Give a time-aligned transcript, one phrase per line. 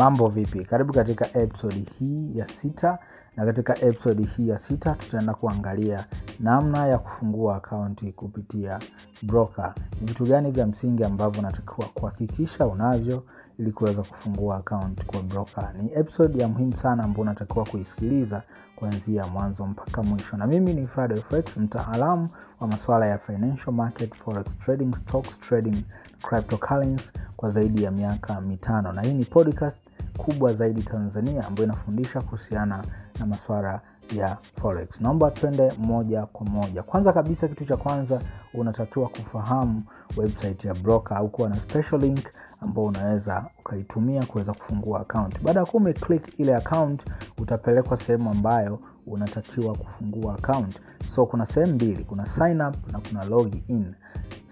[0.00, 0.64] mambo vipi?
[0.64, 2.98] Karibu katika episodi hii ya sita
[3.36, 6.04] na katika episodi hii ya sita tutaenda kuangalia
[6.40, 8.78] namna ya kufungua akaunti kupitia
[9.22, 9.74] broker.
[10.00, 13.22] Ni vitu gani vya msingi ambavyo unatakiwa kuhakikisha unavyo
[13.58, 15.72] ili kuweza kufungua akaunti kwa broker?
[15.82, 18.42] Ni episode ya muhimu sana ambao unatakiwa kuisikiliza
[18.76, 20.36] kuanzia mwanzo mpaka mwisho.
[20.36, 22.28] Na mimi ni fredfx mtaalamu
[22.60, 25.84] wa masuala ya financial market forex trading stocks trading
[26.22, 28.92] cryptocurrency kwa zaidi ya miaka mitano.
[28.92, 29.76] Na hii ni podcast
[30.24, 32.84] kubwa zaidi tanzania ambayo inafundisha kuhusiana
[33.20, 33.80] na maswara
[34.16, 35.00] ya forex.
[35.00, 36.82] Naomba twende moja kwa moja.
[36.82, 38.20] Kwanza kabisa kitu cha kwanza
[38.54, 39.82] unatakiwa kufahamu
[40.16, 42.28] website ya broker au kuwa na special link
[42.60, 45.42] ambao unaweza ukaitumia kuweza kufungua account.
[45.42, 47.02] Baada ya kuwa umeclick ile account
[47.38, 50.80] utapelekwa sehemu ambayo unatakiwa kufungua account.
[51.14, 53.94] So kuna sehemu mbili kuna sign up na kuna log in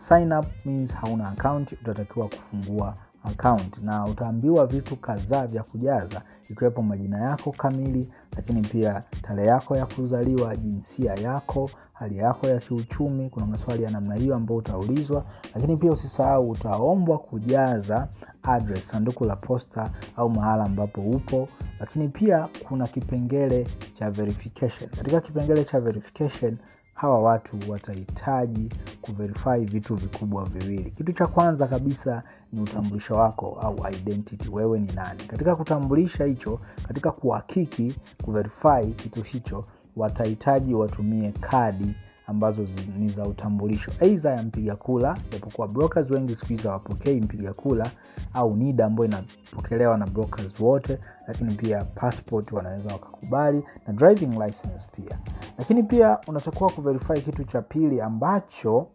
[0.08, 3.78] sign up means hauna account utatakiwa kufungua account.
[3.82, 9.86] Na utaambiwa vitu kadhaa vya kujaza ikiwepo majina yako kamili lakini pia tarehe yako ya
[9.86, 13.30] kuzaliwa jinsia yako hali yako ya kiuchumi.
[13.30, 15.24] Kuna maswali ya namna hiyo ambayo utaulizwa.
[15.54, 18.08] Lakini pia usisahau utaombwa kujaza
[18.42, 21.48] address sanduku la posta au mahala ambapo upo.
[21.80, 23.66] Lakini pia kuna kipengele
[23.98, 24.90] cha verification.
[24.90, 26.56] Katika kipengele cha verification
[26.94, 28.68] hawa watu watahitaji
[29.12, 30.90] kuverify vitu vikubwa viwili.
[30.90, 34.48] Kitu cha kwanza kabisa ni utambulisho wako au identity.
[34.52, 35.22] Wewe ni nani?
[35.24, 39.64] Katika kutambulisha hicho katika kuhakiki kuverify kitu hicho
[39.96, 41.94] watahitaji watumie kadi
[42.26, 42.66] ambazo
[42.98, 43.90] ni za utambulisho.
[44.00, 47.90] Aidha ya mpiga kula japokuwa brokers wengi siku hizi hawapokei mpiga kula
[48.34, 54.86] au nida ambayo inapokelewa na brokers wote lakini pia passport wanaweza wakakubali na driving license
[54.96, 55.18] pia.
[55.58, 58.86] Lakini pia unatakiwa kuverify kitu cha pili ambacho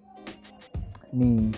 [1.14, 1.56] ni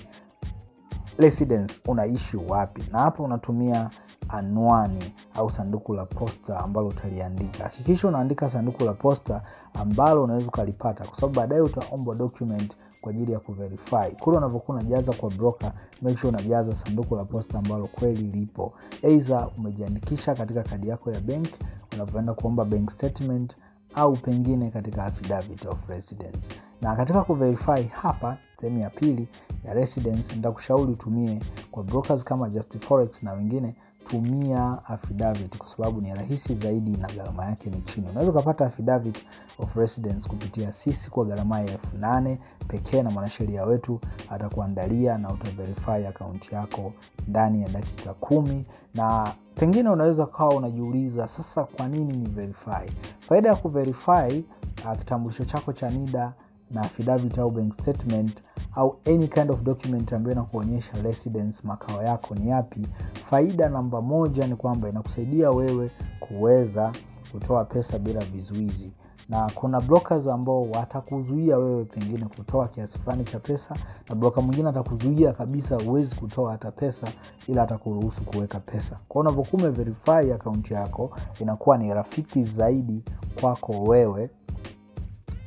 [1.18, 2.84] residence unaishi wapi?
[2.92, 3.90] Na hapa unatumia
[4.30, 7.64] anwani au sanduku la posta ambalo utaliandika.
[7.64, 9.42] Hakikisha unaandika sanduku la posta
[9.74, 12.72] ambalo unaweza ukalipata kwa sababu baadaye utaombwa document
[13.02, 14.12] kwa ajili ya kuverify.
[14.20, 18.74] Kule unavyokuwa unajaza kwa broker make sure unajaza sanduku la posta ambalo kweli lipo.
[19.02, 21.56] Eidha umejiandikisha katika kadi yako ya benki.
[21.96, 23.54] unavyoenda kuomba bank statement
[23.96, 26.40] au pengine katika affidavit of residence.
[26.82, 29.28] Na katika kuverify hapa sehemu ya pili
[29.66, 31.40] ya residence nitakushauri utumie
[31.72, 33.76] kwa brokers kama just forex na wengine
[34.10, 38.08] tumia affidavit kwa sababu ni rahisi zaidi na gharama yake ni chini.
[38.10, 39.24] Unaweza ukapata affidavit
[39.60, 44.00] of residence kupitia sisi kwa gharama ya elfu nane pekee na mwanasheria wetu
[44.30, 46.94] atakuandalia na utaverify akaunti yako
[47.28, 48.66] ndani ya dakika kumi.
[48.96, 52.92] Na pengine unaweza ukawa unajiuliza sasa kwa nini ni verify?
[53.20, 54.44] Faida ya kuverify
[54.86, 56.34] uh, kitambulisho chako cha nida
[56.72, 58.38] na affidavit au bank statement
[58.76, 62.88] au any kind of document ambayo inakuonyesha residence makao yako ni yapi.
[63.30, 66.92] Faida namba moja ni kwamba inakusaidia wewe kuweza
[67.32, 68.92] kutoa pesa bila vizuizi.
[69.30, 73.76] Na kuna brokers ambao watakuzuia wewe pengine kutoa kiasi fulani cha pesa
[74.10, 77.08] na broka mwingine atakuzuia kabisa huwezi kutoa hata pesa
[77.48, 79.00] ila atakuruhusu kuweka pesa.
[79.08, 81.12] Kwao unavyokuwa umeverify akaunti yako
[81.42, 83.04] inakuwa ni rafiki zaidi
[83.42, 84.30] kwako wewe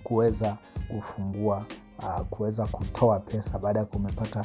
[0.04, 0.56] kuweza
[0.88, 1.64] kufungua
[1.98, 4.44] uh, kuweza kutoa pesa baada ya kumepata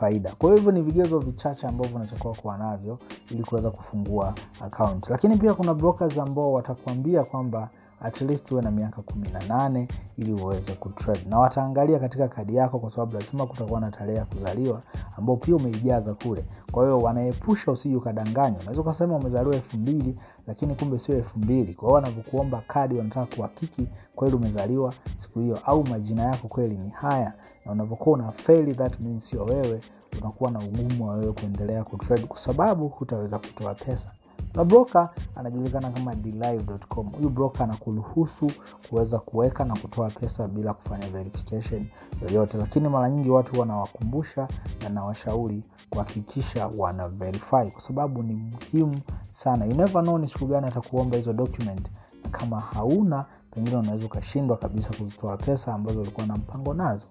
[0.00, 0.32] faida.
[0.38, 2.98] Kwa hivyo ni vigezo vichache ambavyo unatakiwa kuwa navyo
[3.30, 5.08] ili kuweza kufungua account.
[5.10, 7.68] Lakini pia kuna brokers ambao watakuambia kwamba
[8.04, 9.88] at least huwe na miaka kumi na nane
[10.18, 11.20] ili uweze kutrade.
[11.28, 14.82] Na wataangalia katika kadi yako kwa sababu lazima kutakuwa na tarehe ya kuzaliwa
[15.18, 16.44] ambao pia umeijaza kule.
[16.72, 18.60] Kwa hiyo wanaepusha usiji ukadanganywa.
[18.60, 20.16] Unaweza ukasema umezaliwa elfu mbili
[20.46, 21.74] lakini kumbe sio elfu mbili.
[21.74, 26.90] Kwa hiyo wanavyokuomba kadi wanataka kuhakiki kweli umezaliwa siku hiyo au majina yako kweli ni
[26.90, 27.32] haya.
[27.66, 29.80] Na unavyokuwa una feli that means sio wewe
[30.20, 34.12] unakuwa na ugumu wa wewe kuendelea kutrade kwa sababu hutaweza kutoa pesa
[34.54, 38.50] na broka anajulikana kama dlive.com huyu broka anakuruhusu
[38.88, 41.86] kuweza kuweka na kutoa pesa bila kufanya verification
[42.22, 42.58] yoyote.
[42.58, 44.48] Lakini mara nyingi watu wanawakumbusha
[44.82, 49.00] na nawashauri kuhakikisha wana verify kwa sababu ni muhimu
[49.44, 49.64] sana.
[49.64, 51.86] You never know ni siku gani atakuomba hizo document.
[52.24, 57.04] Na kama hauna pengine unaweza ukashindwa kabisa kuzitoa pesa ambazo ulikuwa na mpango nazo.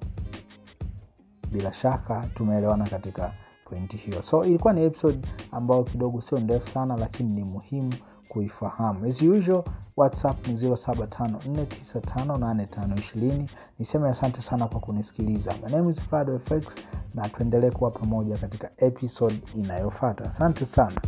[1.51, 3.33] Bila shaka tumeelewana katika
[3.73, 4.23] pointi hiyo.
[4.23, 5.19] So ilikuwa ni episode
[5.51, 7.93] ambayo kidogo sio ndefu sana lakini ni muhimu
[8.29, 9.05] kuifahamu.
[9.05, 9.63] As usual
[9.97, 13.45] whatsapp ni 0754958520
[13.79, 15.53] niseme asante sana kwa kunisikiliza.
[15.65, 15.97] My name is
[16.45, 16.67] FX
[17.15, 21.01] na tuendelee kuwa pamoja katika episode inayofata asante sana